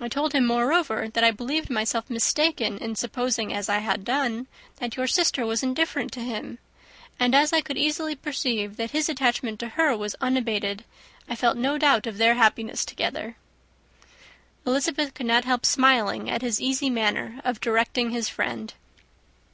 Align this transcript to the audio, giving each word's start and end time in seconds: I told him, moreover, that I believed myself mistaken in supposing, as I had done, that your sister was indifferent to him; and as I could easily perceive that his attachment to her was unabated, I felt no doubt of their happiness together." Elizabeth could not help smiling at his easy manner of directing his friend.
I 0.00 0.08
told 0.08 0.32
him, 0.32 0.44
moreover, 0.44 1.08
that 1.12 1.22
I 1.22 1.30
believed 1.30 1.70
myself 1.70 2.10
mistaken 2.10 2.78
in 2.78 2.96
supposing, 2.96 3.52
as 3.54 3.68
I 3.68 3.78
had 3.78 4.04
done, 4.04 4.48
that 4.80 4.96
your 4.96 5.06
sister 5.06 5.46
was 5.46 5.62
indifferent 5.62 6.10
to 6.14 6.20
him; 6.20 6.58
and 7.20 7.32
as 7.32 7.52
I 7.52 7.60
could 7.60 7.78
easily 7.78 8.16
perceive 8.16 8.76
that 8.76 8.90
his 8.90 9.08
attachment 9.08 9.60
to 9.60 9.68
her 9.78 9.96
was 9.96 10.16
unabated, 10.20 10.84
I 11.28 11.36
felt 11.36 11.56
no 11.56 11.78
doubt 11.78 12.08
of 12.08 12.18
their 12.18 12.34
happiness 12.34 12.84
together." 12.84 13.36
Elizabeth 14.66 15.14
could 15.14 15.26
not 15.26 15.44
help 15.44 15.64
smiling 15.64 16.28
at 16.28 16.42
his 16.42 16.60
easy 16.60 16.90
manner 16.90 17.40
of 17.44 17.60
directing 17.60 18.10
his 18.10 18.28
friend. 18.28 18.74